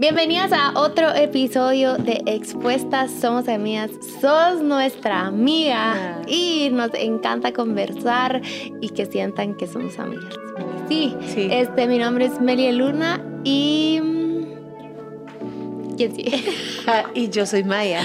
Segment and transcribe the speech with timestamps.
[0.00, 3.90] Bienvenidas a otro episodio de Expuestas Somos Amigas.
[4.20, 8.40] Sos nuestra amiga y nos encanta conversar
[8.80, 10.38] y que sientan que somos amigas.
[10.88, 11.48] Sí, Sí.
[11.50, 14.00] este, mi nombre es Melia Luna y...
[17.14, 18.02] y yo soy Maya.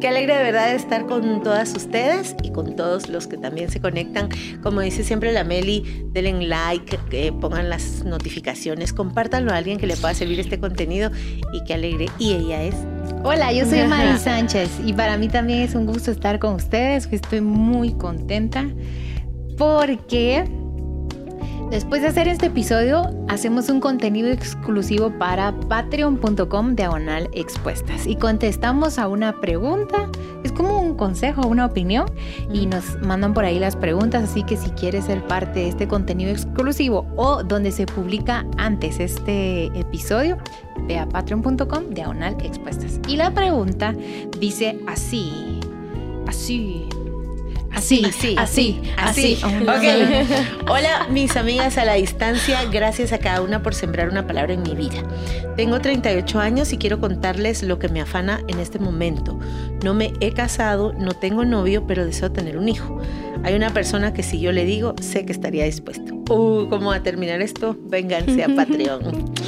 [0.00, 3.80] Qué alegre de verdad estar con todas ustedes y con todos los que también se
[3.80, 4.28] conectan.
[4.62, 6.98] Como dice siempre la Meli, denle like,
[7.40, 11.10] pongan las notificaciones, compártanlo a alguien que le pueda servir este contenido
[11.52, 12.06] y qué alegre.
[12.18, 12.74] Y ella es.
[13.22, 17.08] Hola, yo soy Mari Sánchez y para mí también es un gusto estar con ustedes.
[17.10, 18.66] Estoy muy contenta
[19.56, 20.44] porque
[21.70, 28.98] después de hacer este episodio hacemos un contenido exclusivo para patreon.com diagonal expuestas y contestamos
[28.98, 30.08] a una pregunta.
[30.44, 32.06] Es como un consejo, una opinión
[32.52, 34.24] y nos mandan por ahí las preguntas.
[34.24, 39.00] Así que si quieres ser parte de este contenido exclusivo o donde se publica antes
[39.00, 40.38] este episodio,
[40.86, 43.00] ve a patreon.com diagonal expuestas.
[43.08, 43.94] Y la pregunta
[44.38, 45.60] dice así,
[46.26, 46.88] así,
[47.76, 49.38] así, Así, así, así.
[49.44, 50.70] Ok.
[50.70, 52.64] Hola, mis amigas a la distancia.
[52.72, 55.02] Gracias a cada una por sembrar una palabra en mi vida.
[55.56, 59.38] Tengo 38 años y quiero contarles lo que me afana en este momento.
[59.84, 63.00] No me he casado, no tengo novio, pero deseo tener un hijo.
[63.44, 66.14] Hay una persona que si yo le digo, sé que estaría dispuesto.
[66.30, 67.76] Uh, ¿cómo va a terminar esto?
[67.78, 69.34] Vénganse a Patreon.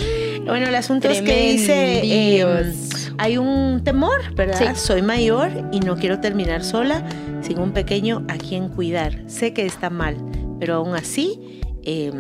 [0.49, 2.73] Bueno, el asunto es que dice, eh,
[3.19, 4.75] hay un temor, ¿verdad?
[4.75, 4.81] Sí.
[4.81, 7.05] Soy mayor y no quiero terminar sola
[7.49, 9.23] sin un pequeño a quien cuidar.
[9.27, 10.17] Sé que está mal,
[10.61, 12.13] pero aún así eh,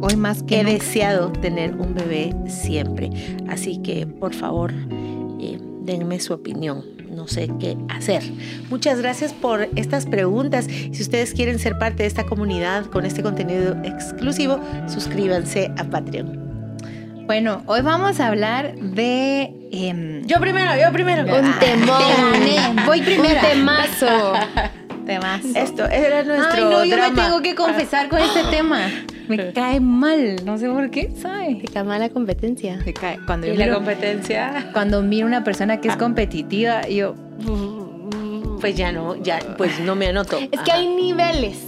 [0.00, 0.78] Hoy más que he nunca.
[0.78, 3.10] deseado tener un bebé siempre.
[3.48, 4.72] Así que, por favor,
[5.40, 6.84] eh, denme su opinión.
[7.10, 8.22] No sé qué hacer.
[8.70, 10.66] Muchas gracias por estas preguntas.
[10.66, 16.41] Si ustedes quieren ser parte de esta comunidad con este contenido exclusivo, suscríbanse a Patreon.
[17.26, 19.52] Bueno, hoy vamos a hablar de...
[19.72, 21.22] em, Yo primero, yo primero.
[21.22, 22.86] Un Ah, temón.
[22.86, 23.40] Voy primera.
[23.40, 24.32] Un temazo.
[25.06, 25.44] temas.
[25.54, 28.80] Esto era nuestro Ay, no, yo me tengo que confesar con este tema.
[29.28, 31.56] Me cae mal, no sé por qué, ¿sabe?
[31.56, 32.78] Te calma la competencia.
[32.84, 33.18] Me cae.
[33.26, 34.70] Cuando yo ¿Y la competencia?
[34.72, 37.14] cuando miro una persona que es competitiva, yo...
[38.60, 40.38] Pues ya no, ya, pues no me anoto.
[40.38, 41.58] Es que hay niveles.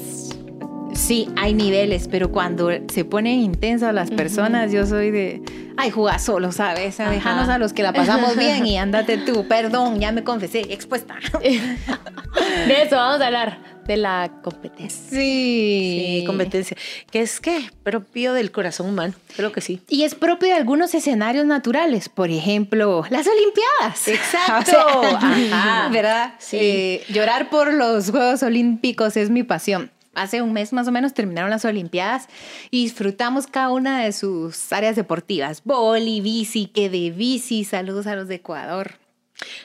[0.95, 5.43] Sí, hay niveles, pero cuando se ponen intensas las personas, yo soy de...
[5.77, 7.01] Ay, juega solo, ¿sabes?
[7.01, 7.11] Ajá.
[7.11, 9.47] Déjanos a los que la pasamos bien y ándate tú.
[9.49, 11.17] Perdón, ya me confesé, expuesta.
[11.43, 15.03] De eso vamos a hablar, de la competencia.
[15.11, 16.19] Sí.
[16.21, 16.77] Sí, competencia.
[17.11, 17.71] ¿Qué es qué?
[17.83, 19.15] Propio del corazón humano.
[19.37, 19.81] Creo que sí.
[19.89, 24.09] Y es propio de algunos escenarios naturales, por ejemplo, las Olimpiadas.
[24.09, 24.73] Exacto.
[24.99, 25.19] O sea,
[25.53, 25.89] Ajá.
[25.91, 26.35] ¿Verdad?
[26.39, 26.57] Sí.
[26.61, 29.91] Eh, llorar por los Juegos Olímpicos es mi pasión.
[30.15, 32.29] Hace un mes más o menos terminaron las Olimpiadas
[32.71, 35.63] y disfrutamos cada una de sus áreas deportivas.
[35.65, 37.65] Boli, bici, que de bici.
[37.65, 38.93] Saludos a los de Ecuador.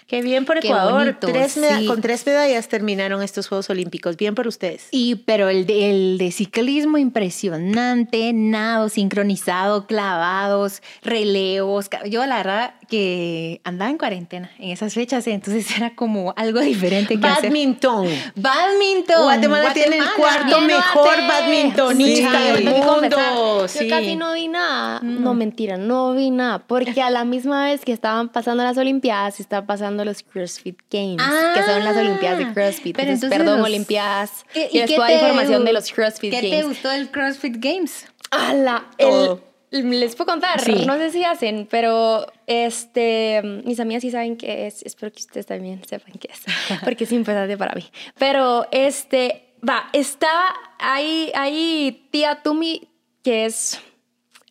[0.08, 0.94] Qué bien por Ecuador.
[0.94, 1.86] bonito, Tres meda- sí.
[1.86, 4.18] Con tres medallas terminaron estos Juegos Olímpicos.
[4.18, 4.88] Bien por ustedes.
[4.92, 11.88] Y, pero el de, el de ciclismo impresionante, nado sincronizado, clavados, relevos.
[12.10, 17.20] Yo la verdad que andaba en cuarentena en esas fechas, entonces era como algo diferente
[17.20, 17.46] que hacer.
[17.46, 18.08] Badminton.
[18.36, 19.24] Badminton.
[19.24, 23.10] Guatemala, tiene el cuarto Bien, mejor badmintonista Sí, del mundo.
[23.10, 23.88] Yo Sí.
[23.88, 25.00] casi no vi nada.
[25.02, 25.24] Mm.
[25.24, 26.60] No, mentira, no vi nada.
[26.60, 31.22] Porque a la misma vez que estaban pasando las Olimpiadas, estaban pasando los CrossFit Games,
[31.54, 32.96] que son las Ah, Olimpiadas de CrossFit.
[32.96, 34.46] pero Entonces, entonces perdón, los- Olimpiadas.
[34.54, 36.68] ¿Qué- Y, les puedo dar información de los CrossFit ¿Qué te Games.
[36.68, 38.06] gustó del CrossFit Games?
[38.32, 38.86] ¡Hala!
[38.98, 39.34] Todo.
[39.44, 40.86] El- les puedo contar, Sí.
[40.86, 45.46] no sé si hacen, pero este, mis amigas sí saben qué es, espero que ustedes
[45.46, 46.42] también sepan qué es,
[46.84, 47.86] porque es importante para mí.
[48.18, 52.88] Pero este, va, estaba ahí, ahí tía Tumi,
[53.24, 53.80] que es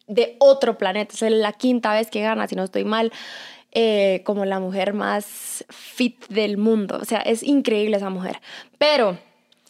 [0.06, 3.12] de otro planeta, es la quinta vez que gana, si no estoy mal,
[3.72, 8.40] eh, como la mujer más fit del mundo, o sea, es increíble esa mujer,
[8.78, 9.18] pero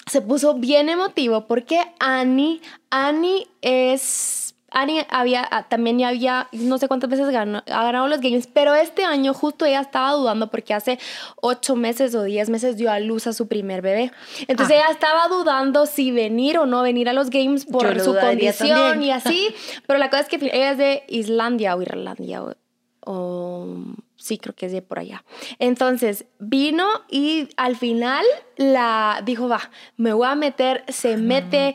[0.07, 2.61] se puso bien emotivo porque Annie,
[2.91, 4.55] Annie es...
[4.71, 8.47] Annie había, ah, también ya había, no sé cuántas veces ganó, ha ganado los games,
[8.47, 10.99] pero este año justo ella estaba dudando porque hace
[11.41, 14.13] ocho meses o diez meses dio a luz a su primer bebé.
[14.47, 14.81] Entonces Ah.
[14.81, 19.03] ella estaba dudando si venir o no venir a los games por su condición también.
[19.03, 19.55] y así.
[19.87, 22.55] Pero la cosa es que ella es de Islandia o Irlandia o,
[23.07, 23.77] o-
[24.17, 25.25] sí, creo que es de por allá.
[25.59, 28.25] Entonces vino y al final
[28.57, 31.75] la dijo, va, me voy a meter, se mete.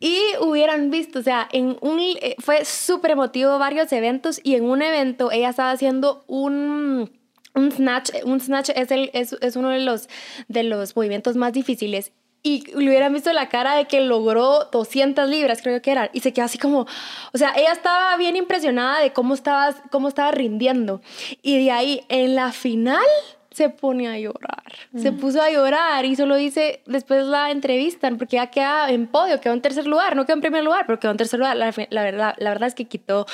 [0.00, 4.64] Y hubieran visto, o sea, en un, eh, fue súper emotivo varios eventos y en
[4.64, 7.10] un evento ella estaba haciendo un,
[7.54, 8.10] un snatch.
[8.24, 10.08] Un snatch es, el, es, es uno de los,
[10.48, 12.12] de los movimientos más difíciles
[12.42, 16.20] y le hubieran visto la cara de que logró 200 libras, creo que era, y
[16.20, 16.86] se quedó así como,
[17.32, 21.02] o sea, ella estaba bien impresionada de cómo estaba, cómo estaba rindiendo.
[21.42, 23.04] Y de ahí, en la final,
[23.50, 24.62] se pone a llorar.
[24.96, 25.18] Se mm.
[25.18, 29.54] puso a llorar y solo dice, después la entrevistan, porque ya queda en podio, quedó
[29.54, 31.56] en tercer lugar, no quedó en primer lugar, pero quedó en tercer lugar.
[31.56, 33.26] La, la verdad, la verdad es que quitó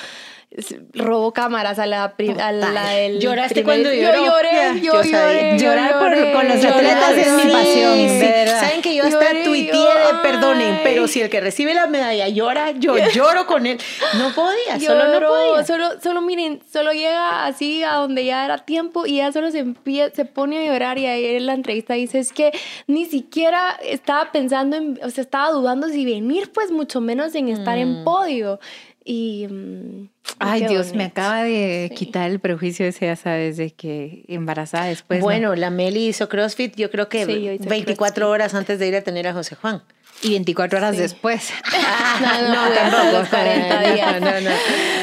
[0.94, 4.16] robó cámaras a la, a la del ¿Lloraste cuando lloró?
[4.16, 5.58] Yo lloré, yo, lloré.
[5.58, 5.98] Llorar
[6.32, 8.60] con los atletas es mi pasión, verdad.
[8.60, 12.70] Saben que yo hasta tuiteé de perdonen, pero si el que recibe la medalla llora,
[12.70, 13.78] yo lloro con él.
[14.18, 15.64] No podía, solo no podía.
[15.64, 19.58] Solo, solo miren, solo llega así a donde ya era tiempo y ya solo se,
[19.58, 22.52] empieza, se pone a llorar y ahí en la entrevista dice, es que
[22.86, 27.48] ni siquiera estaba pensando en, o sea, estaba dudando si venir, pues mucho menos en
[27.48, 28.04] estar en mm.
[28.04, 28.58] podio.
[29.06, 29.46] Y...
[29.48, 30.08] Mm,
[30.40, 35.20] Ay, Dios, me acaba de quitar el prejuicio ese, ya sabes, de que embarazada después.
[35.20, 39.28] Bueno, la Meli hizo CrossFit, yo creo que 24 horas antes de ir a tener
[39.28, 39.82] a José Juan.
[40.22, 41.50] Y 24 horas después.
[42.18, 43.30] Ah, no, no, tampoco.
[43.30, 44.20] 40 días.
[44.20, 44.56] No, no,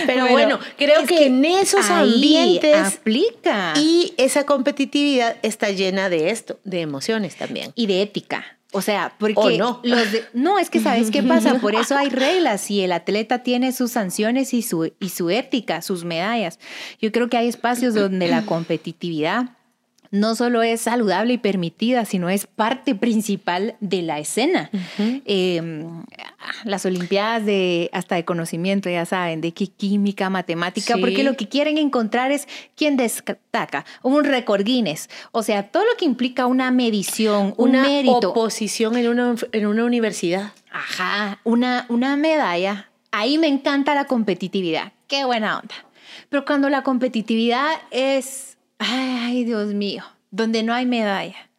[0.08, 3.74] Pero bueno, creo que, en esos ambientes aplica.
[3.78, 7.72] Y esa competitividad está llena de esto, de emociones también.
[7.76, 8.58] Y de ética.
[8.74, 9.80] O sea, porque no.
[9.84, 13.72] los no, es que sabes qué pasa, por eso hay reglas y el atleta tiene
[13.72, 16.60] sus sanciones y su, y su ética, sus medallas.
[17.00, 19.52] Yo creo que hay espacios donde la competitividad
[20.14, 24.70] no solo es saludable y permitida, sino es parte principal de la escena.
[25.26, 26.04] Em,
[26.66, 31.80] las Olimpiadas de hasta de conocimiento, ya saben, de química, matemática, porque lo que quieren
[31.80, 37.56] encontrar es quién destaca, un récord Guinness, o sea, todo lo que implica una medición,
[37.58, 38.30] un una mérito.
[38.30, 40.52] oposición en una, en una universidad.
[40.72, 42.88] Ajá, una, una medalla.
[43.12, 44.94] Ahí me encanta la competitividad.
[45.08, 45.74] Qué buena onda.
[46.30, 51.50] Pero cuando la competitividad es ay Dios mío, donde no hay medalla,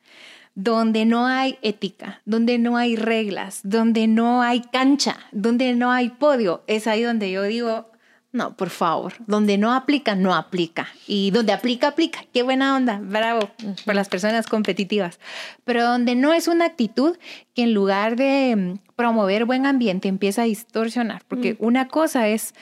[0.54, 6.10] donde no hay ética, donde no hay reglas, donde no hay cancha, donde no hay
[6.10, 7.90] podio, es ahí donde yo digo,
[8.34, 10.88] no, por favor, donde no aplica, no aplica.
[11.06, 12.24] Y donde aplica, aplica.
[12.32, 13.48] Qué buena onda, bravo,
[13.84, 15.20] por las personas competitivas.
[15.62, 17.16] Pero donde no es una actitud
[17.54, 21.56] que en lugar de mm, promover buen ambiente empieza a distorsionar, porque mm.
[21.60, 22.54] una cosa es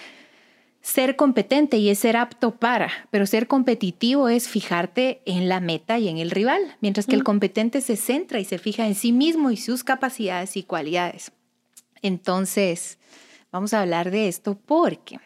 [0.82, 5.98] ser competente y es ser apto para, pero ser competitivo es fijarte en la meta
[5.98, 9.12] y en el rival, mientras que el competente se centra y se fija en sí
[9.12, 11.32] mismo y sus capacidades y cualidades.
[12.02, 12.98] Entonces,
[13.52, 15.20] vamos a hablar de esto porque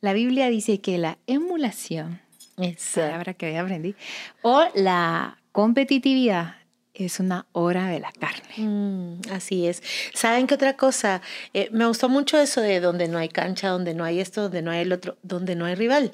[0.00, 2.20] la Biblia dice que la emulación,
[2.58, 3.94] esa palabra que aprendí,
[4.42, 6.56] o la competitividad
[7.04, 8.54] es una hora de la carne.
[8.56, 9.82] Mm, así es.
[10.14, 11.22] ¿Saben qué otra cosa?
[11.54, 14.62] Eh, me gustó mucho eso de donde no hay cancha, donde no hay esto, donde
[14.62, 16.10] no hay el otro, donde no hay rival,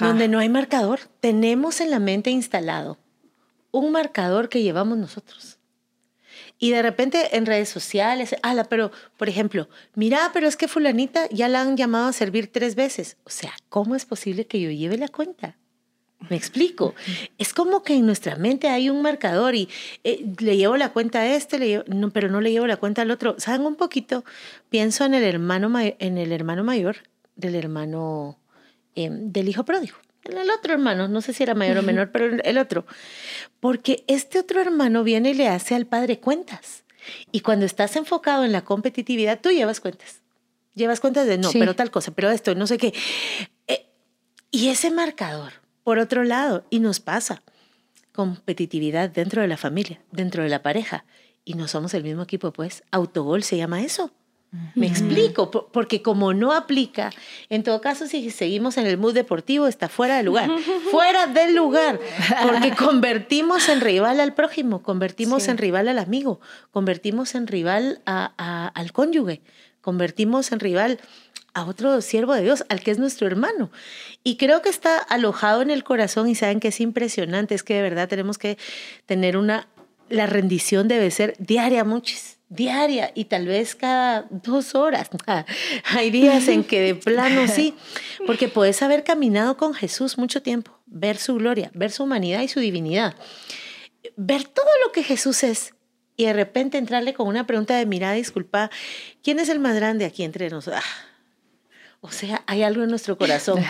[0.00, 1.00] donde no hay marcador.
[1.20, 2.98] Tenemos en la mente instalado
[3.70, 5.58] un marcador que llevamos nosotros.
[6.58, 11.28] Y de repente en redes sociales, ala, pero por ejemplo, mira, pero es que fulanita
[11.30, 13.18] ya la han llamado a servir tres veces.
[13.24, 15.58] O sea, ¿cómo es posible que yo lleve la cuenta?
[16.28, 16.94] Me explico.
[17.38, 19.68] Es como que en nuestra mente hay un marcador y
[20.02, 23.02] eh, le llevo la cuenta a este, le no, pero no le llevo la cuenta
[23.02, 23.36] al otro.
[23.38, 24.24] ¿Saben un poquito?
[24.70, 26.96] Pienso en el hermano, en el hermano mayor
[27.36, 28.38] del hermano
[28.94, 29.96] em, del hijo pródigo.
[30.24, 32.84] El otro hermano, no sé si era mayor o menor, pero el otro.
[33.60, 36.82] Porque este otro hermano viene y le hace al padre cuentas.
[37.30, 40.22] Y cuando estás enfocado en la competitividad, tú llevas cuentas.
[40.74, 42.92] Llevas cuentas de no, pero tal cosa, pero esto, no sé qué.
[43.68, 43.86] Eh,
[44.50, 45.52] y ese marcador
[45.86, 47.44] por otro lado, y nos pasa,
[48.10, 51.04] competitividad dentro de la familia, dentro de la pareja,
[51.44, 54.10] y no somos el mismo equipo, pues autogol se llama eso.
[54.74, 57.12] Me explico, porque como no aplica,
[57.50, 60.50] en todo caso, si seguimos en el mood deportivo, está fuera de lugar.
[60.90, 62.00] fuera del lugar,
[62.42, 66.40] porque convertimos en rival al prójimo, convertimos en rival al amigo,
[66.72, 69.40] convertimos en rival al cónyuge,
[69.82, 70.98] convertimos en rival
[71.56, 73.70] a otro siervo de Dios, al que es nuestro hermano.
[74.22, 77.74] Y creo que está alojado en el corazón y saben que es impresionante, es que
[77.74, 78.58] de verdad tenemos que
[79.06, 79.66] tener una,
[80.10, 85.08] la rendición debe ser diaria, muchis, diaria y tal vez cada dos horas.
[85.84, 87.74] Hay días en que de plano sí,
[88.26, 92.48] porque puedes haber caminado con Jesús mucho tiempo, ver su gloria, ver su humanidad y
[92.48, 93.14] su divinidad,
[94.16, 95.72] ver todo lo que Jesús es
[96.18, 98.70] y de repente entrarle con una pregunta de mirada, disculpa,
[99.22, 100.84] ¿quién es el más grande aquí entre nosotros?
[100.84, 101.15] Ah,
[102.00, 103.62] o sea, hay algo en nuestro corazón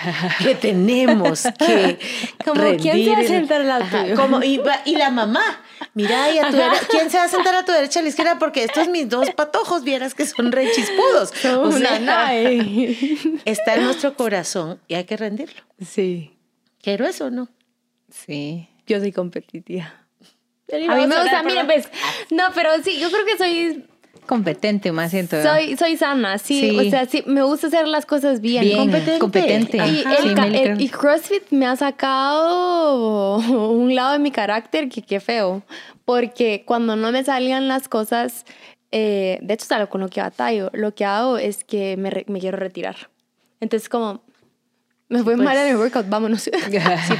[0.43, 1.99] que tenemos que
[2.45, 4.15] como quién se va a sentar a la tuya.
[4.15, 4.61] Como, y,
[4.97, 5.63] la mamá,
[5.95, 6.57] mira, y a tu
[6.91, 8.39] ¿quién se va a sentar a tu derecha a la izquierda?
[8.39, 11.33] Porque estos mis dos patojos, vieras que son re chispudos.
[11.45, 12.35] O sea,
[13.45, 15.63] está en nuestro corazón y hay que rendirlo.
[15.85, 16.37] Sí.
[16.83, 17.49] Quiero eso, ¿no?
[18.11, 18.69] Sí.
[18.87, 20.07] Yo soy competitiva.
[20.73, 21.89] A mí me gusta, mire, pues,
[22.31, 23.87] no, pero sí, yo creo que soy
[24.27, 25.43] competente más siento.
[25.43, 28.65] Soy, soy sana, sí, O sea, sí, me gusta hacer las cosas bien.
[28.65, 29.19] bien competente.
[29.19, 29.77] competente.
[29.79, 30.05] Y,
[30.57, 33.37] el, y, CrossFit me ha sacado
[33.71, 35.63] un lado de mi carácter que qué feo.
[36.05, 38.45] Porque cuando no me salían las cosas,
[38.93, 40.71] eh, de hecho es algo con lo que batallo.
[40.73, 43.11] Lo que hago es que me, me quiero retirar.
[43.61, 44.23] Entonces como,
[45.09, 46.43] me fue mal en el pues workout, vámonos.
[46.43, 46.51] sí,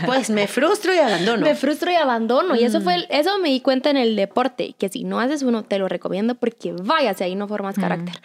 [0.05, 1.45] pues me frustro y abandono.
[1.45, 2.57] Me frustro y abandono.
[2.57, 3.05] Y eso fue, mm.
[3.11, 6.35] eso me di cuenta en el deporte, que si no haces uno, te lo recomiendo
[6.35, 8.21] porque vaya, si ahí no formas carácter.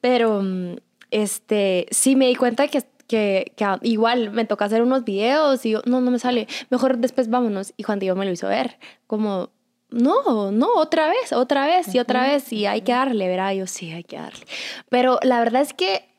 [0.00, 0.76] Pero, mm,
[1.10, 5.70] este, sí me di cuenta que, que, que, igual me toca hacer unos videos y
[5.72, 7.74] yo, no, no me sale, mejor después vámonos.
[7.76, 9.50] Y Juan Diego me lo hizo ver, como,
[9.90, 13.66] no, no, otra vez, otra vez y otra vez, y hay que darle, verá, yo
[13.66, 14.46] sí, hay que darle.
[14.88, 16.11] Pero la verdad es que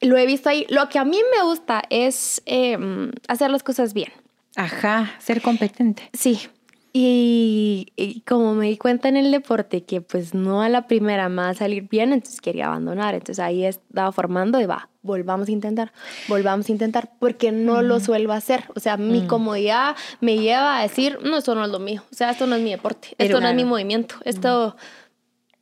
[0.00, 0.66] lo he visto ahí.
[0.68, 4.12] Lo que a mí me gusta es em, hacer las cosas bien.
[4.56, 6.10] Ajá, ser competente.
[6.12, 6.48] Sí.
[6.92, 11.42] Y, como me di cuenta en el deporte que pues no a la primera me
[11.42, 13.14] va a salir bien, entonces quería abandonar.
[13.14, 15.92] Entonces ahí estaba formando y va, volvamos a intentar,
[16.26, 18.64] volvamos a intentar, porque no lo suelo hacer.
[18.74, 22.02] O sea, mi comodidad me lleva a decir, no, esto no es lo mío.
[22.10, 24.74] O sea, esto no es mi deporte, esto no es mi movimiento, esto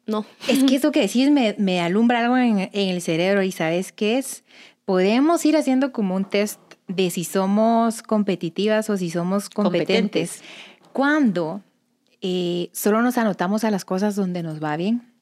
[0.06, 0.24] no.
[0.48, 4.44] Es que eso que decís me, alumbra algo en, el cerebro y ¿sabes qué es?
[4.84, 10.42] Podemos ir haciendo como un test de si somos competitivas o si somos competentes,
[10.92, 11.62] cuando
[12.20, 15.15] eh, solo nos anotamos a las cosas donde nos va bien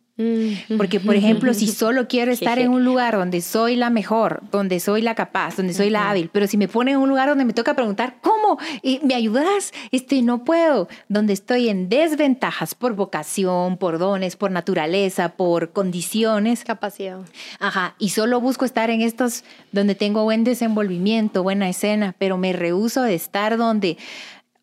[0.76, 4.78] porque, por ejemplo, si solo quiero estar en un lugar donde soy la mejor, donde
[4.78, 7.44] soy la capaz, donde soy la hábil, pero si me pone en un lugar donde
[7.44, 8.58] me toca preguntar, ¿cómo?
[9.02, 9.72] ¿Me ayudas?
[9.90, 10.88] Este, no puedo.
[11.08, 16.64] Donde estoy en desventajas por vocación, por dones, por naturaleza, por condiciones.
[16.64, 17.18] Capacidad.
[17.58, 17.96] Ajá.
[17.98, 23.02] Y solo busco estar en estos donde tengo buen desenvolvimiento, buena escena, pero me rehuso
[23.02, 23.96] de estar donde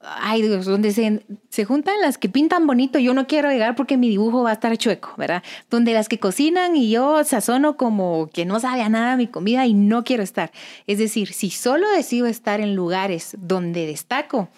[0.04, 3.98] ay Dios, donde se, se, juntan las que pintan bonito, yo no quiero llegar porque
[3.98, 5.44] mi dibujo va a estar chueco, ¿verdad?
[5.70, 9.66] Donde las que cocinan y yo sazono como que no sabe a nada mi comida
[9.66, 10.52] y no quiero estar.
[10.88, 14.50] Es decir, si solo decido estar en lugares donde destaco,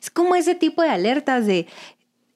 [0.00, 1.66] es como ese tipo de alertas de...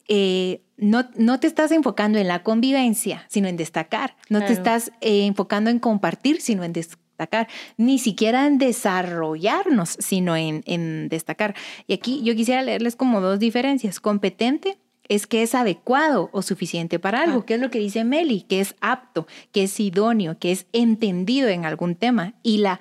[0.08, 4.16] Eh, no, no, te estás enfocando en la convivencia, sino en destacar.
[4.28, 6.72] No te estás eh, enfocando en compartir, sino en
[7.20, 11.54] destacar ni siquiera en desarrollarnos, sino en, destacar.
[11.86, 14.00] Y aquí yo quisiera leerles como dos diferencias.
[14.00, 18.42] Competente es que es adecuado o suficiente para algo, que es lo que dice Meli,
[18.42, 22.34] que es apto, que es idóneo, que es entendido en algún tema.
[22.42, 22.80] Y, la,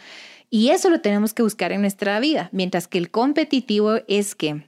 [0.50, 4.63] y eso lo tenemos que buscar en nuestra vida, mientras que el competitivo es que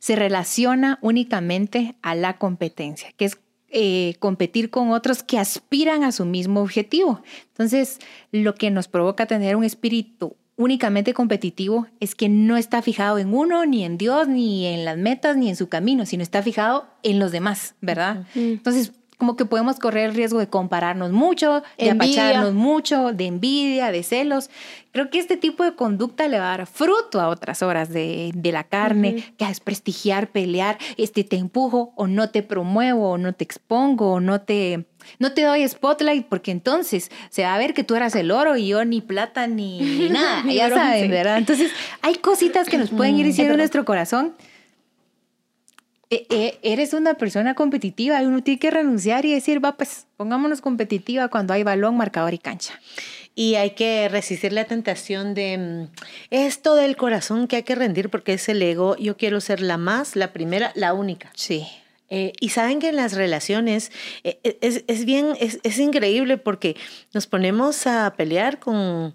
[0.00, 3.38] se relaciona únicamente a la competencia, que es
[3.72, 7.22] eh, competir con otros que aspiran a su mismo objetivo.
[7.48, 7.98] Entonces,
[8.30, 13.34] lo que nos provoca tener un espíritu únicamente competitivo es que no está fijado en
[13.34, 16.86] uno, ni en Dios, ni en las metas, ni en su camino, sino está fijado
[17.02, 18.26] en los demás, ¿verdad?
[18.34, 23.92] Entonces, como que podemos correr el riesgo de compararnos mucho, de apacharnos mucho, de envidia,
[23.92, 24.50] de celos.
[24.90, 28.32] Creo que este tipo de conducta le va a dar fruto a otras horas de,
[28.42, 33.32] la carne, que es prestigiar, pelear, este te empujo o no te promuevo o no
[33.32, 34.86] te expongo o no te,
[35.20, 38.56] no te doy spotlight porque entonces se va a ver que tú eras el oro
[38.56, 41.38] y yo ni plata ni, nada, ya saben, ¿verdad?
[41.38, 44.34] Entonces hay cositas que nos pueden ir diciendo en nuestro corazón
[46.62, 51.28] eres una persona competitiva y uno tiene que renunciar y decir, va, pues pongámonos competitiva
[51.28, 52.78] cuando hay balón, marcador y cancha.
[53.34, 58.10] Y hay que resistir la tentación de mm, esto del corazón que hay que rendir
[58.10, 58.96] porque es el ego.
[58.96, 61.32] Yo quiero ser la más, la primera, la única.
[61.34, 61.66] Sí.
[62.10, 63.90] Eh, y saben que en las relaciones
[64.22, 66.76] eh, eh, es, es, bien, es, es increíble porque
[67.14, 69.14] nos ponemos a pelear con,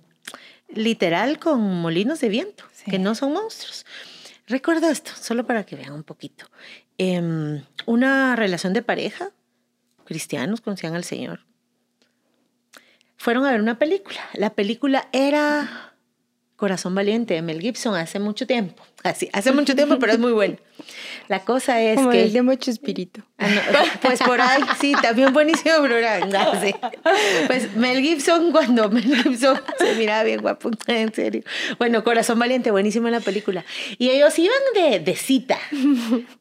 [0.67, 3.85] literal, con molinos de viento, que no son monstruos.
[4.47, 6.45] Recuerdo esto, solo para que vean un poquito.
[6.97, 9.29] Em, una relación de pareja,
[10.05, 11.41] cristianos conocían al Señor.
[13.17, 14.19] Fueron a ver una película.
[14.33, 15.86] La película era
[16.57, 18.83] Corazón Valiente de Mel Gibson hace mucho tiempo.
[19.03, 20.57] Así, hace mucho tiempo, pero es muy bueno.
[21.27, 22.23] La cosa es Como que.
[22.23, 23.21] El de mucho espíritu.
[23.37, 23.47] Ah,
[24.01, 26.51] pues por ahí, sí, también buenísimo programa.
[27.45, 31.43] Pues Mel Gibson, cuando Mel Gibson se miraba bien guapo, en serio.
[31.77, 33.63] Bueno, Corazón Valiente, buenísima la película.
[33.99, 35.59] Y ellos iban de, de cita.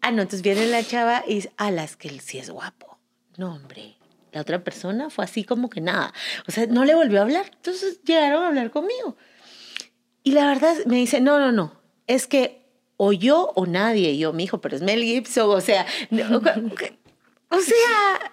[0.01, 2.99] Ah, no, entonces viene la chava y dice, a las que él sí es guapo.
[3.37, 3.97] No, hombre.
[4.33, 6.15] La otra persona fue así como que nada.
[6.49, 7.47] O sea, no le volvió a hablar.
[7.55, 9.17] Entonces llegaron a hablar conmigo.
[10.27, 11.73] Y la verdad me dice, no, no, no,
[12.09, 12.61] es que
[12.97, 17.61] o yo o nadie, y yo, mi hijo, pero es Mel Gibson, o sea, o
[17.61, 18.33] sea,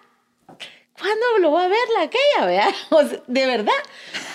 [0.97, 2.67] ¿cuándo lo va a ver la aquella, vea?
[3.27, 3.71] de verdad.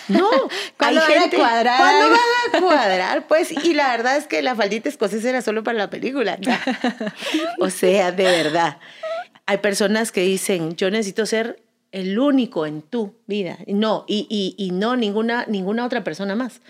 [0.06, 0.30] No,
[0.78, 1.78] ¿Cuándo van a cuadrar?
[1.80, 3.26] ¿Cuándo van a cuadrar?
[3.26, 6.38] Pues, y la verdad es que la faldita escocesa era solo para la película.
[7.58, 8.78] O sea, de verdad.
[9.46, 11.60] Hay personas que dicen, yo necesito ser
[11.90, 13.58] el único en tu vida.
[13.66, 16.60] No, y, y, y no ninguna, ninguna otra persona más.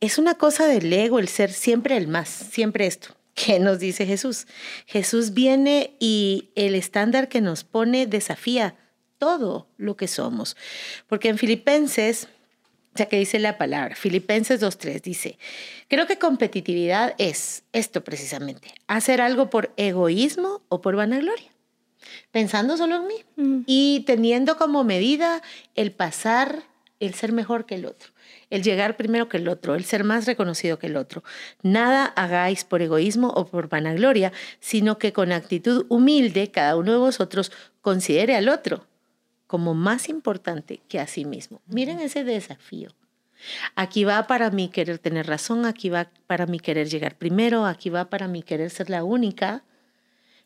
[0.00, 3.14] Es una cosa del ego el ser siempre el más, siempre esto.
[3.34, 4.46] ¿Qué nos dice Jesús?
[4.86, 8.76] Jesús viene y el estándar que nos pone desafía
[9.18, 10.56] todo lo que somos.
[11.06, 12.28] Porque en Filipenses,
[12.94, 15.38] ya que dice la palabra, Filipenses 2.3 dice,
[15.88, 21.50] creo que competitividad es esto precisamente, hacer algo por egoísmo o por vanagloria,
[22.30, 23.62] pensando solo en mí Mm.
[23.66, 25.42] y teniendo como medida
[25.76, 26.64] el pasar,
[27.00, 28.12] el ser mejor que el otro,
[28.50, 31.24] el llegar primero que el otro, el ser más reconocido que el otro.
[31.62, 36.98] Nada hagáis por egoísmo o por vanagloria, sino que con actitud humilde cada uno de
[36.98, 38.86] vosotros considere al otro
[39.50, 41.60] como más importante que a sí mismo.
[41.66, 42.90] Miren ese desafío.
[43.74, 47.90] Aquí va para mí querer tener razón, aquí va para mí querer llegar primero, aquí
[47.90, 49.64] va para mí querer ser la única.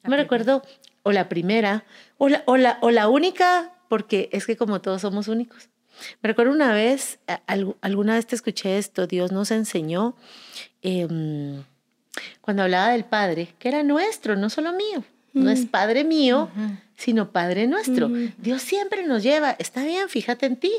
[0.03, 0.63] La Me recuerdo,
[1.03, 1.85] o la primera,
[2.17, 5.69] o la, o, la, o la única, porque es que como todos somos únicos.
[6.23, 7.19] Me recuerdo una vez,
[7.81, 10.17] alguna vez te escuché esto, Dios nos enseñó
[10.83, 11.63] em,
[12.41, 15.05] cuando hablaba del Padre, que era nuestro, no solo mío.
[15.33, 16.49] No es Padre mío,
[16.97, 18.09] sino Padre nuestro.
[18.09, 18.35] Mm.
[18.39, 20.73] Dios siempre nos lleva, está bien, fíjate en ti,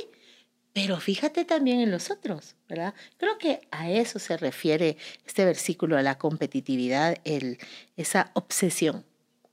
[0.72, 2.94] pero fíjate también en los otros, ¿verdad?
[3.18, 7.60] Creo que a eso se refiere este versículo, a la competitividad, el,
[7.98, 9.04] esa obsesión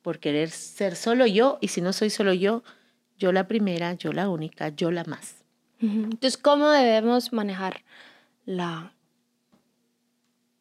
[0.02, 2.62] por querer ser solo yo, y si no soy solo yo,
[3.18, 5.36] yo la primera, yo la única, yo la más.
[5.82, 7.82] Entonces, ¿cómo debemos manejar
[8.46, 8.92] la,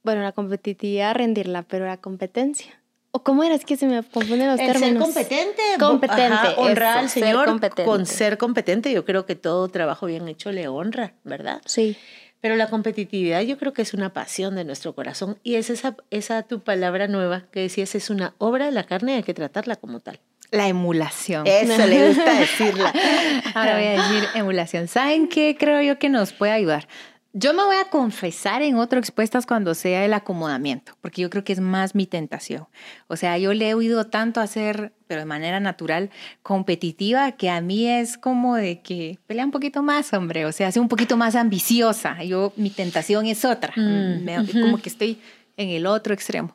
[0.03, 2.79] bueno, la competitividad, rendirla, pero la competencia?
[3.11, 3.53] ¿O cómo era?
[3.55, 5.03] Es que se me confunden los El ser términos.
[5.03, 7.83] competente, Competente, ajá, honrar eso, al ser Señor competente.
[7.83, 8.91] con ser competente.
[8.93, 11.61] Yo creo que todo trabajo bien hecho le honra, ¿verdad?
[11.65, 11.97] Sí.
[12.39, 15.95] Pero la competitividad yo creo que es una pasión de nuestro corazón y es esa,
[16.09, 19.33] esa tu palabra nueva que decías, es una obra de la carne y hay que
[19.35, 20.19] tratarla como tal.
[20.51, 21.47] La emulación.
[21.47, 22.93] Eso le gusta decirla.
[23.55, 24.87] Ahora voy a decir emulación.
[24.87, 26.87] ¿Saben qué creo yo que nos puede ayudar?
[27.33, 31.45] Yo me voy a confesar en otro expuestas cuando sea el acomodamiento, porque yo creo
[31.45, 32.67] que es más mi tentación.
[33.07, 36.09] O sea, yo le he oído tanto hacer, pero de manera natural,
[36.43, 40.45] competitiva, que a mí es como de que pelea un poquito más, hombre.
[40.45, 42.21] O sea, sea un poquito más ambiciosa.
[42.23, 43.73] Yo, mi tentación es otra.
[43.77, 44.59] Mm, Me- ujú.
[44.61, 45.17] Como que estoy
[45.55, 46.53] en el otro extremo.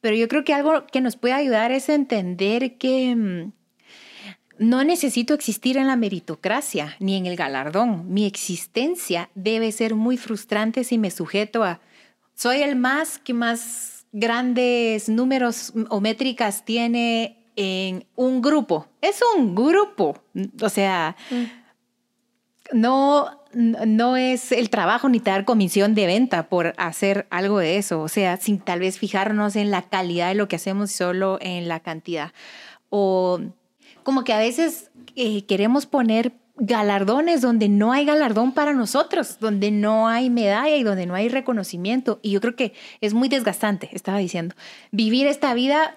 [0.00, 3.52] Pero yo creo que algo que nos puede ayudar es entender que mm,
[4.58, 8.12] no necesito existir en la meritocracia ni en el galardón.
[8.12, 11.80] Mi existencia debe ser muy frustrante si me sujeto a
[12.34, 18.86] soy el más que más grandes números o métricas tiene en un grupo.
[19.00, 20.22] Es un grupo.
[20.60, 21.16] O sea,
[22.72, 27.78] no, no es el trabajo ni te dar comisión de venta por hacer algo de
[27.78, 28.00] eso.
[28.00, 31.68] O sea, sin tal vez fijarnos en la calidad de lo que hacemos, solo en
[31.68, 32.32] la cantidad.
[32.90, 33.40] O
[34.02, 39.70] como que a veces eh, queremos poner galardones donde no hay galardón para nosotros, donde
[39.70, 42.18] no hay medalla y donde no hay reconocimiento.
[42.22, 44.54] Y yo creo que es muy desgastante, estaba diciendo,
[44.90, 45.96] vivir esta vida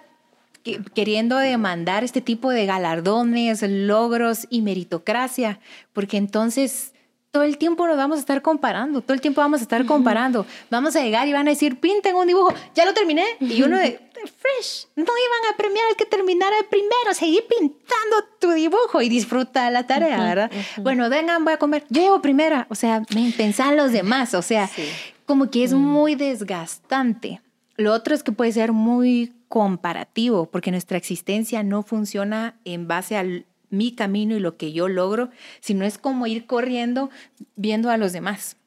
[0.63, 5.59] que- queriendo demandar este tipo de galardones, logros y meritocracia,
[5.93, 6.93] porque entonces
[7.31, 10.45] todo el tiempo nos vamos a estar comparando, todo el tiempo vamos a estar comparando.
[10.71, 13.23] Vamos a llegar y van a decir, pinten un dibujo, ya lo terminé.
[13.39, 18.15] Y uno de, fresh, no iban a premiar al que terminara el primero, seguí pintando
[18.39, 20.51] tu dibujo y disfruta la tarea, ¿verdad?
[20.77, 24.67] Bueno, vengan, voy a comer, yo llevo primera, o sea, en los demás, o sea,
[24.67, 24.83] Sí.
[25.25, 27.41] como que es muy desgastante.
[27.77, 33.15] Lo otro es que puede ser muy comparativo, porque nuestra existencia no funciona en base
[33.17, 33.23] a
[33.69, 35.29] mi camino y lo que yo logro,
[35.59, 37.09] sino es como ir corriendo
[37.55, 38.57] viendo a los demás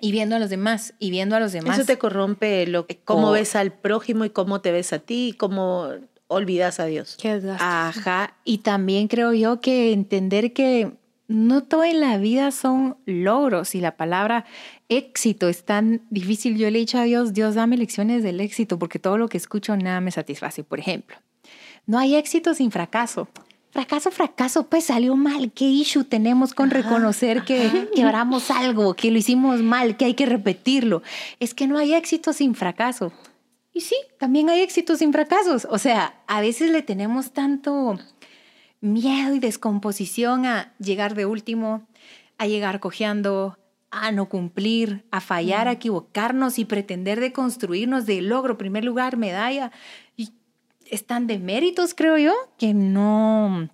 [0.00, 1.78] y viendo a los demás y viendo a los demás.
[1.78, 5.32] Eso te corrompe lo, cómo ves al prójimo y cómo te ves a ti y
[5.32, 5.88] cómo
[6.26, 7.16] olvidas a Dios.
[7.20, 7.40] Qué.
[7.58, 10.92] Ajá, y también creo yo que entender que
[11.30, 14.46] no todo en la vida son logros y la palabra
[14.88, 16.56] éxito es tan difícil.
[16.56, 19.36] Yo le he dicho a Dios, Dios, dame lecciones del éxito porque todo lo que
[19.36, 20.64] escucho nada me satisface.
[20.64, 21.16] Por ejemplo,
[21.86, 23.28] no hay éxito sin fracaso.
[23.70, 25.52] Fracaso, fracaso, pues salió mal.
[25.52, 30.26] ¿Qué issue tenemos con reconocer que quebramos algo, que lo hicimos mal, que hay que
[30.26, 31.02] repetirlo?
[31.38, 33.12] Es que no hay éxito sin fracaso.
[33.72, 35.68] Y sí, también hay éxitos sin fracasos.
[35.70, 37.98] O sea, a veces le tenemos tanto
[38.80, 41.86] miedo y descomposición a llegar de último,
[42.38, 43.56] a llegar cojeando,
[43.90, 49.16] a no cumplir, a fallar, a equivocarnos y pretender de construirnos de logro, primer lugar,
[49.16, 49.72] medalla.
[50.90, 53.68] Y están de méritos, creo yo, que no,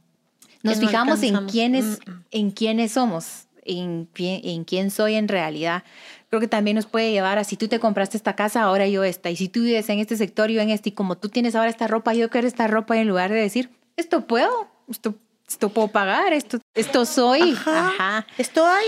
[0.62, 2.24] Nos no fijamos en quiénes, Mm, mm.
[2.32, 5.84] en quiénes somos, en, quién- en quién soy en realidad.
[6.28, 9.04] Creo que también nos puede llevar a si tú te compraste esta casa, ahora yo
[9.04, 9.30] esta.
[9.30, 10.88] Y si tú vives en este sector, yo en este.
[10.88, 12.96] Y como tú tienes ahora esta ropa, yo quiero esta ropa.
[12.96, 14.50] Y en lugar de decir, esto puedo,
[14.90, 15.14] esto,
[15.48, 17.52] esto puedo pagar, esto, esto soy.
[17.52, 17.88] Ajá.
[17.88, 18.26] Ajá.
[18.38, 18.86] Esto hay.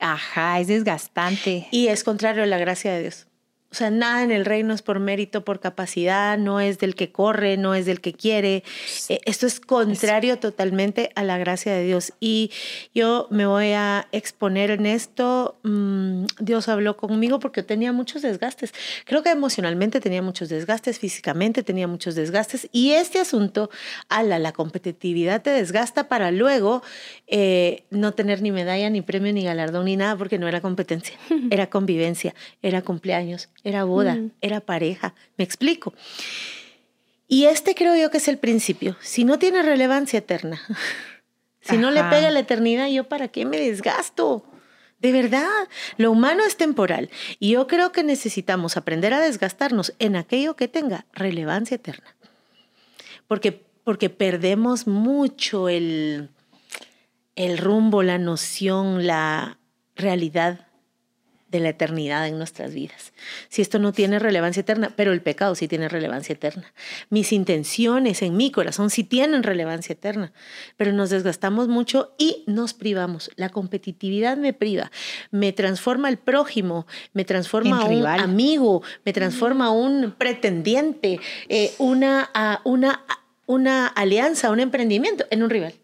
[0.00, 1.66] Ajá, es desgastante.
[1.70, 3.26] Y es contrario a la gracia de Dios.
[3.70, 7.12] O sea, nada en el reino es por mérito, por capacidad, no es del que
[7.12, 8.64] corre, no es del que quiere.
[9.10, 12.14] Eh, esto es contrario totalmente a la gracia de Dios.
[12.18, 12.50] Y
[12.94, 15.58] yo me voy a exponer en esto.
[15.64, 18.72] Mm, Dios habló conmigo porque tenía muchos desgastes.
[19.04, 22.68] Creo que emocionalmente tenía muchos desgastes, físicamente tenía muchos desgastes.
[22.72, 23.68] Y este asunto,
[24.08, 26.82] ala, la competitividad te desgasta para luego
[27.26, 31.18] eh, no tener ni medalla, ni premio, ni galardón, ni nada, porque no era competencia,
[31.50, 34.30] era convivencia, era cumpleaños, era boda, Mm.
[34.40, 35.14] era pareja.
[35.36, 35.94] ¿Me explico?
[37.26, 38.96] Y este creo yo que es el principio.
[39.00, 40.60] Si no tiene relevancia eterna,
[41.60, 44.44] si no le pega la eternidad, ¿yo para qué me desgasto?
[45.00, 45.46] De verdad,
[45.96, 50.66] lo humano es temporal y yo creo que necesitamos aprender a desgastarnos en aquello que
[50.66, 52.16] tenga relevancia eterna.
[53.28, 53.52] Porque,
[53.84, 56.30] porque perdemos mucho el,
[57.36, 59.58] el rumbo, la noción, la
[59.94, 60.66] realidad
[61.50, 63.12] de la eternidad en nuestras vidas.
[63.48, 66.72] Si esto no tiene relevancia eterna, pero el pecado sí tiene relevancia eterna.
[67.10, 70.32] Mis intenciones en mi corazón sí tienen relevancia eterna,
[70.76, 73.30] pero nos desgastamos mucho y nos privamos.
[73.36, 74.90] La competitividad me priva,
[75.30, 78.20] me transforma el prójimo, me transforma En a un rival.
[78.20, 83.04] amigo, me transforma a un pretendiente, eh, una, a una,
[83.46, 85.74] una alianza, un emprendimiento en un rival.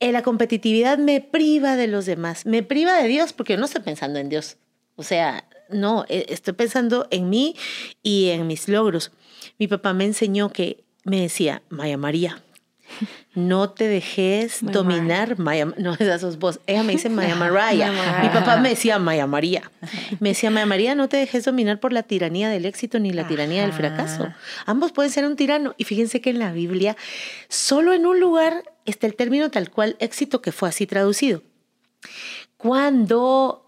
[0.00, 3.66] Eh, la competitividad me priva de los demás, me priva de Dios porque yo no
[3.66, 4.56] estoy pensando en Dios.
[4.96, 7.54] O sea, no, eh, estoy pensando en mí
[8.02, 9.12] y en mis logros.
[9.58, 12.42] Mi papá me enseñó que me decía, Maya María,
[13.34, 16.60] no te dejes dominar, Maya, no, esas sos vos.
[16.66, 17.92] Ella me dice Maya Mariah.
[18.22, 19.70] Mi papá me decía Maya María.
[20.18, 23.26] Me decía Maya María, no te dejes dominar por la tiranía del éxito ni la
[23.26, 24.32] tiranía del fracaso.
[24.66, 25.74] Ambos pueden ser un tirano.
[25.76, 26.96] Y fíjense que en la Biblia,
[27.48, 31.42] solo en un lugar está el término tal cual éxito que fue así traducido.
[32.56, 33.64] Cuando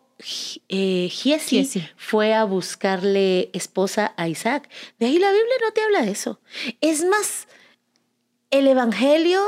[0.68, 6.02] eh, Giesi fue a buscarle esposa a Isaac, de ahí la Biblia no te habla
[6.02, 6.40] de eso.
[6.80, 7.48] Es más,
[8.52, 9.40] el Evangelio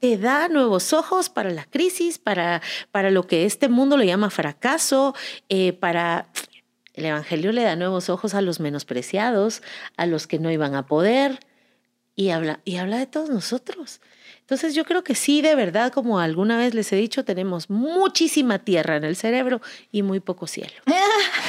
[0.00, 4.30] te da nuevos ojos para la crisis, para, para lo que este mundo le llama
[4.30, 5.16] fracaso,
[5.48, 6.28] eh, para...
[6.92, 9.62] El Evangelio le da nuevos ojos a los menospreciados,
[9.96, 11.40] a los que no iban a poder,
[12.14, 14.00] y habla, y habla de todos nosotros.
[14.40, 18.58] Entonces yo creo que sí, de verdad, como alguna vez les he dicho, tenemos muchísima
[18.58, 20.74] tierra en el cerebro y muy poco cielo.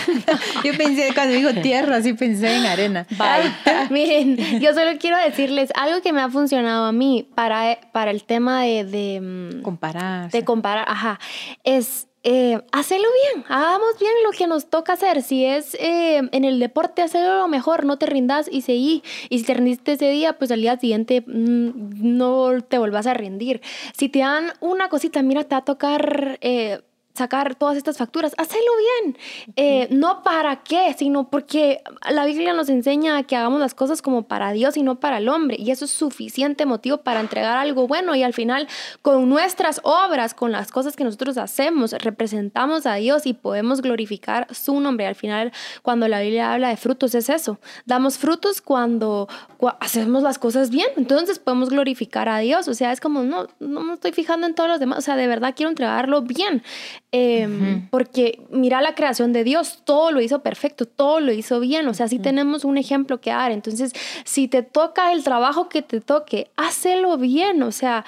[0.63, 3.05] Yo pensé, cuando digo tierra, sí pensé en arena.
[3.11, 3.51] Bye.
[3.89, 8.23] Miren, yo solo quiero decirles algo que me ha funcionado a mí para, para el
[8.23, 10.31] tema de, de, mm, Comparar.
[10.31, 11.19] de comparar, ajá,
[11.63, 15.23] es eh, hacerlo bien, hagamos bien lo que nos toca hacer.
[15.23, 19.01] Si es eh, en el deporte, hacerlo lo mejor, no te rindas y seguí.
[19.29, 21.71] Y si te rendiste ese día, pues al día siguiente mm,
[22.17, 23.61] no te vuelvas a rendir.
[23.97, 26.37] Si te dan una cosita, mira, te va a tocar...
[26.41, 26.81] eh,
[27.13, 28.71] sacar todas estas facturas, hacelo
[29.03, 29.17] bien.
[29.55, 34.23] Eh, no para qué, sino porque la Biblia nos enseña que hagamos las cosas como
[34.23, 35.57] para Dios y no para el hombre.
[35.59, 38.15] Y eso es suficiente motivo para entregar algo bueno.
[38.15, 38.67] Y al final,
[39.01, 44.47] con nuestras obras, con las cosas que nosotros hacemos, representamos a Dios y podemos glorificar
[44.53, 45.05] su nombre.
[45.07, 47.59] Al final, cuando la Biblia habla de frutos, es eso.
[47.85, 50.87] Damos frutos cuando, cua- hacemos las cosas bien.
[50.97, 52.67] Entonces podemos glorificar a Dios.
[52.67, 54.99] O sea, es como, no, no me estoy fijando en todos los demás.
[54.99, 56.63] O sea, de verdad quiero entregarlo bien.
[57.11, 61.87] Eh, Porque mira la creación de Dios, todo lo hizo perfecto, todo lo hizo bien,
[61.87, 63.51] o sea, sí tenemos un ejemplo que dar.
[63.51, 63.93] Entonces,
[64.23, 68.05] si te toca el trabajo que te toque, hácelo bien, o sea,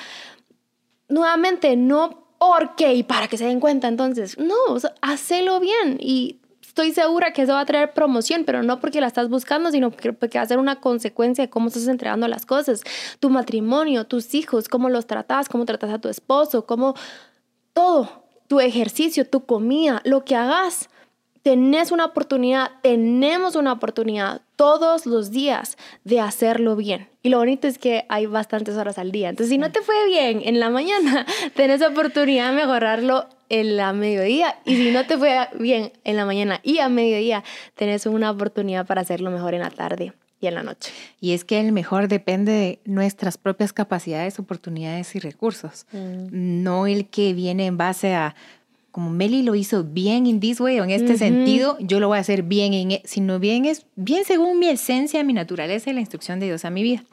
[1.10, 5.98] nuevamente, no porque y para que se den cuenta, entonces, no, o sea, hacelo bien
[6.00, 6.40] y
[6.74, 9.92] estoy segura que eso va a traer promoción, pero no porque la estás buscando, sino
[9.92, 12.82] porque, va a ser una consecuencia de cómo estás entregando las cosas.
[13.20, 16.96] Tu matrimonio, tus hijos, cómo los tratas, cómo tratas a tu esposo, cómo
[17.74, 20.90] todo, tu ejercicio, tu comida, lo que hagas,
[21.44, 27.08] tenés una oportunidad, tenemos una oportunidad todos los días de hacerlo bien.
[27.22, 29.30] Y lo bonito es que hay bastantes horas al día.
[29.30, 33.28] Entonces, si no te fue bien en la mañana, tenés oportunidad de mejorarlo
[33.60, 34.58] en la mediodía.
[34.66, 37.44] Y si no te fue bien en la mañana y a mediodía,
[37.76, 40.92] tenés una oportunidad para hacerlo mejor en la tarde y en la noche.
[41.22, 47.08] Y es que el mejor depende de nuestras propias capacidades, oportunidades y recursos, no el
[47.08, 48.36] que viene en base a
[48.92, 52.20] como Meli lo hizo bien in this way o en este sentido, yo lo voy
[52.20, 53.02] a hacer bien, en, e-".
[53.06, 56.70] sino bien es bien según mi esencia, mi naturaleza y la instrucción de Dios a
[56.70, 57.04] mi vida.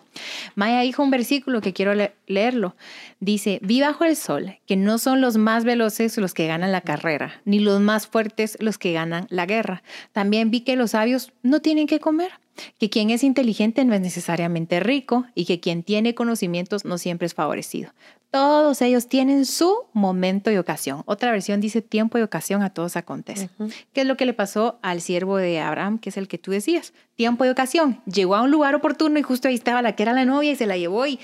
[0.54, 1.92] Maya dijo un versículo que quiero
[2.26, 2.76] leerlo.
[3.20, 6.80] Dice, vi bajo el sol que no son los más veloces los que ganan la
[6.80, 9.82] carrera, ni los más fuertes los que ganan la guerra.
[10.12, 12.30] También vi que los sabios no tienen que comer
[12.78, 17.26] que quien es inteligente no es necesariamente rico y que quien tiene conocimientos no siempre
[17.26, 17.92] es favorecido.
[18.30, 21.02] Todos ellos tienen su momento y ocasión.
[21.06, 23.50] Otra versión dice tiempo y ocasión a todos acontece.
[23.92, 26.52] ¿Qué es lo que le pasó al siervo de Abraham, que es el que tú
[26.52, 26.92] decías?
[27.16, 28.00] Tiempo y ocasión.
[28.06, 30.56] Llegó a un lugar oportuno y justo ahí estaba la que era la novia y
[30.56, 31.18] se la llevó y...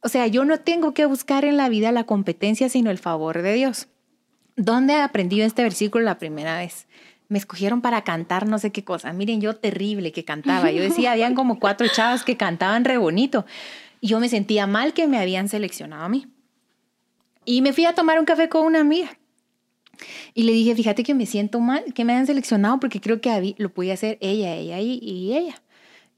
[0.00, 3.42] O sea, yo no tengo que buscar en la vida la competencia, sino el favor
[3.42, 3.88] de Dios.
[4.56, 6.86] ¿Dónde aprendí este versículo la primera vez?
[7.28, 9.12] me escogieron para cantar no sé qué cosa.
[9.12, 10.70] Miren, yo terrible que cantaba.
[10.70, 13.44] Yo decía, habían como cuatro chavas que cantaban re bonito.
[14.00, 16.26] Y yo me sentía mal que me habían seleccionado a mí.
[17.44, 19.18] Y me fui a tomar un café con una amiga.
[20.34, 23.54] Y le dije, fíjate que me siento mal que me hayan seleccionado porque creo que
[23.58, 25.60] lo podía hacer ella, ella y, y ella.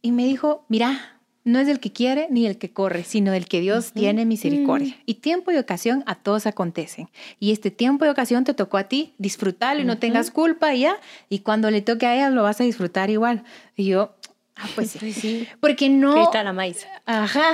[0.02, 3.46] Y me dijo, mira, no es el que quiere ni el que corre, sino el
[3.46, 4.94] que Dios tiene misericordia.
[4.94, 5.02] Mm.
[5.06, 7.08] Y tiempo y ocasión a todos acontecen.
[7.38, 10.96] Y este tiempo y ocasión te tocó a ti, disfrutarlo y no tengas culpa ya.
[11.28, 13.44] Y cuando le toque a ella lo vas a disfrutar igual.
[13.74, 14.14] Y yo,
[14.60, 15.48] ah, pues sí.
[15.60, 16.30] Porque no...
[16.32, 16.86] la maíz.
[17.06, 17.52] Ajá.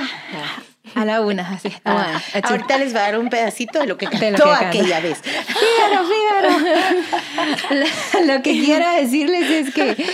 [0.95, 1.69] A la una, así.
[1.83, 5.21] Ah, ahorita les va a dar un pedacito de lo que cantó aquella vez.
[5.21, 7.85] Fíjaro, fíjaro.
[8.33, 10.05] lo que quiero decirles es que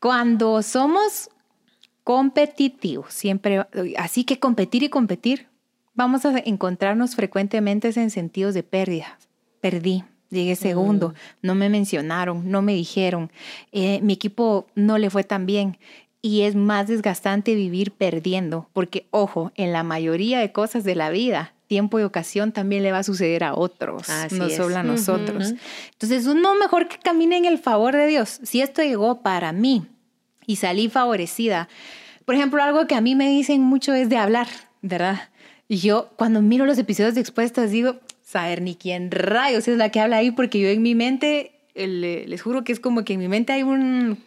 [0.00, 1.28] cuando somos
[2.04, 3.66] competitivo, siempre,
[3.98, 5.48] así que competir y competir,
[5.94, 9.18] vamos a encontrarnos frecuentemente en sentidos de pérdida.
[9.60, 11.12] Perdí, llegué segundo, mm.
[11.42, 13.32] no me mencionaron, no me dijeron,
[13.72, 15.78] eh, mi equipo no le fue tan bien.
[16.26, 21.10] Y es más desgastante vivir perdiendo, porque ojo, en la mayoría de cosas de la
[21.10, 25.54] vida, tiempo y ocasión también le va a suceder a otros, no solo a nosotros.
[25.92, 28.40] Entonces, uno mejor que camine en el favor de Dios.
[28.42, 29.86] Si esto llegó para mí,
[30.46, 31.68] y salí favorecida.
[32.24, 34.48] Por ejemplo, algo que a mí me dicen mucho es de hablar,
[34.82, 35.28] ¿verdad?
[35.68, 39.90] Y yo cuando miro los episodios de expuestas digo, saber ni quién rayos es la
[39.90, 43.20] que habla ahí, porque yo en mi mente, les juro que es como que en
[43.20, 44.18] mi mente hay un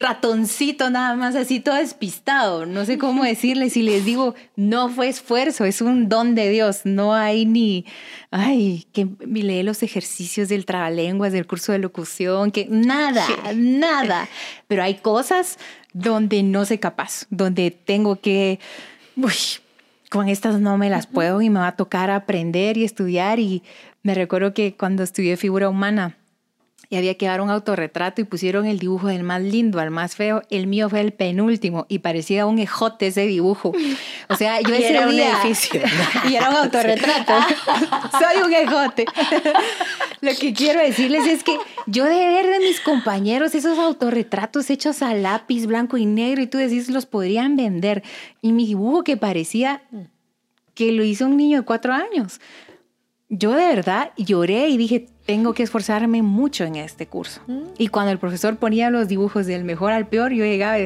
[0.00, 5.08] ratoncito nada más así todo despistado, no sé cómo decirles y les digo, no fue
[5.08, 7.84] esfuerzo, es un don de Dios, no hay ni,
[8.30, 14.28] ay, que lee los ejercicios del trabalenguas, del curso de locución, que nada, nada,
[14.68, 15.58] pero hay cosas
[15.92, 18.60] donde no sé capaz, donde tengo que,
[19.16, 19.34] uy,
[20.10, 23.38] con estas no me las puedo y me va a tocar aprender y estudiar.
[23.38, 23.62] Y
[24.02, 26.16] me recuerdo que cuando estudié figura humana,
[26.90, 30.16] y había que dar un autorretrato y pusieron el dibujo del más lindo al más
[30.16, 30.42] feo.
[30.48, 33.72] El mío fue el penúltimo y parecía un ejote ese dibujo.
[34.28, 35.82] O sea, yo ese era un edificio.
[36.30, 37.32] y era un autorretrato.
[38.18, 39.04] Soy un ejote.
[40.22, 45.02] Lo que quiero decirles es que yo de ver de mis compañeros esos autorretratos hechos
[45.02, 48.02] a lápiz blanco y negro y tú decís los podrían vender.
[48.40, 49.82] Y mi dibujo que parecía
[50.74, 52.40] que lo hizo un niño de cuatro años.
[53.28, 57.42] Yo de verdad lloré y dije, tengo que esforzarme mucho en este curso.
[57.48, 57.64] Mm.
[57.76, 60.78] Y cuando el profesor ponía los dibujos del mejor al peor, yo llegaba,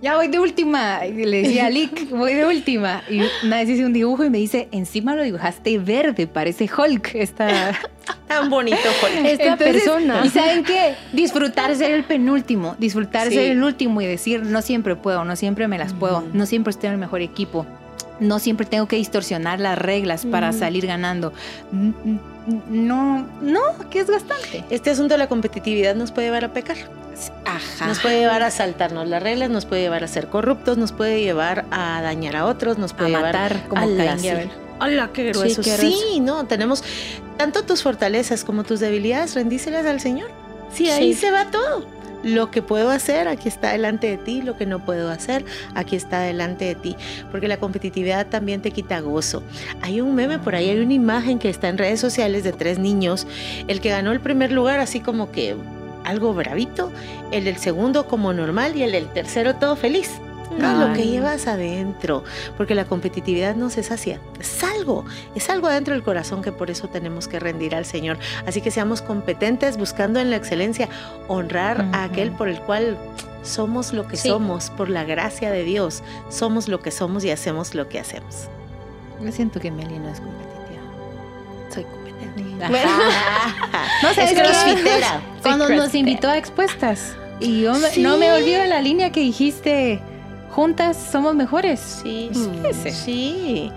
[0.00, 1.04] ya voy de última.
[1.06, 3.02] Y le decía a Lick, voy de última.
[3.10, 7.14] Y una vez hice un dibujo y me dice, encima lo dibujaste verde, parece Hulk.
[7.14, 7.78] Esta...
[8.26, 9.22] Tan bonito Hulk.
[9.26, 10.22] Esta persona.
[10.24, 10.94] ¿Y saben qué?
[11.12, 15.68] Disfrutar ser el penúltimo, disfrutar ser el último y decir, no siempre puedo, no siempre
[15.68, 17.66] me las puedo, no siempre estoy en el mejor equipo
[18.18, 21.32] no siempre tengo que distorsionar las reglas para salir ganando.
[22.68, 23.60] No, no,
[23.90, 24.64] que es bastante.
[24.70, 26.76] Este asunto de la competitividad nos puede llevar a pecar.
[27.44, 27.86] Ajá.
[27.86, 31.20] Nos puede llevar a saltarnos las reglas, nos puede llevar a ser corruptos, nos puede
[31.20, 34.16] llevar a dañar a otros, nos puede a matar, como a la,
[34.80, 35.62] Hola, qué grueso.
[35.62, 36.82] Sí, sí, no, tenemos
[37.36, 40.30] tanto tus fortalezas como tus debilidades, rendícelas al Señor.
[40.72, 41.99] Sí, ahí se va todo.
[42.22, 44.42] Lo que puedo hacer, aquí está delante de ti.
[44.42, 46.96] Lo que no puedo hacer, aquí está delante de ti.
[47.30, 49.42] Porque la competitividad también te quita gozo.
[49.82, 52.78] Hay un meme por ahí, hay una imagen que está en redes sociales de tres
[52.78, 53.26] niños.
[53.68, 55.56] El que ganó el primer lugar, así como que
[56.04, 56.92] algo bravito.
[57.32, 60.10] El del segundo como normal y el del tercero todo feliz.
[60.58, 62.24] No, lo que llevas adentro,
[62.56, 64.20] porque la competitividad no se sacia.
[64.40, 68.18] Es algo, es algo adentro del corazón que por eso tenemos que rendir al Señor.
[68.46, 70.88] Así que seamos competentes buscando en la excelencia
[71.28, 72.98] honrar a aquel por el cual
[73.42, 76.02] somos lo que somos, por la gracia de Dios.
[76.28, 78.48] Somos lo que somos y hacemos lo que hacemos.
[79.22, 80.82] Yo siento que Meli no es competitiva.
[81.72, 82.42] Soy competente.
[84.02, 85.20] no sé, es crossfitera.
[85.42, 87.14] Cuando nos invitó a expuestas.
[87.38, 90.02] Y yo no me olvido de la línea que dijiste
[90.50, 91.80] juntas somos mejores.
[92.02, 93.72] Sí, sí, sí.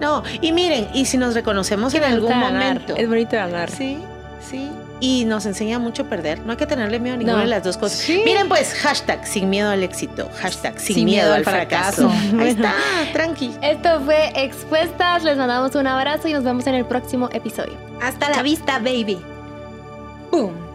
[0.00, 2.94] No, y miren, y si nos reconocemos en algún momento.
[2.96, 3.70] Es bonito ganar.
[3.70, 3.98] Sí.
[4.40, 4.70] Sí.
[5.00, 6.40] Y nos enseña mucho a perder.
[6.40, 7.42] No hay que tenerle miedo a ninguna No.
[7.42, 7.98] de las dos cosas.
[7.98, 8.22] Sí.
[8.24, 12.10] Miren pues, hashtag sin miedo al éxito, hashtag sin, miedo, al fracaso.
[12.38, 12.74] Ahí está,
[13.12, 13.52] tranqui.
[13.62, 15.22] Esto fue Expuestas.
[15.24, 17.74] Les mandamos un abrazo y nos vemos en el próximo episodio.
[18.02, 19.18] Hasta la vista, baby.
[20.32, 20.67] Boom.